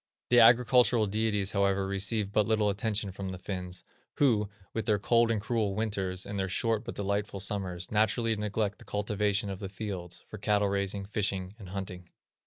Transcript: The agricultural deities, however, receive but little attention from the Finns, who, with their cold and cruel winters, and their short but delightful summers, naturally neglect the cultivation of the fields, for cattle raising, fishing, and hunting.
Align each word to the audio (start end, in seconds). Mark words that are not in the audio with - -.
The 0.31 0.39
agricultural 0.39 1.05
deities, 1.05 1.51
however, 1.51 1.85
receive 1.85 2.31
but 2.31 2.47
little 2.47 2.71
attention 2.71 3.11
from 3.11 3.29
the 3.29 3.37
Finns, 3.37 3.83
who, 4.15 4.49
with 4.73 4.87
their 4.87 4.97
cold 4.97 5.29
and 5.29 5.39
cruel 5.39 5.75
winters, 5.75 6.25
and 6.25 6.39
their 6.39 6.49
short 6.49 6.83
but 6.83 6.95
delightful 6.95 7.39
summers, 7.39 7.91
naturally 7.91 8.35
neglect 8.35 8.79
the 8.79 8.83
cultivation 8.85 9.51
of 9.51 9.59
the 9.59 9.69
fields, 9.69 10.23
for 10.27 10.39
cattle 10.39 10.69
raising, 10.69 11.05
fishing, 11.05 11.53
and 11.59 11.69
hunting. 11.69 12.09